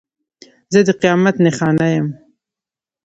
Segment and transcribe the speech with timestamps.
[0.73, 2.07] زه د قیامت نښانه یم.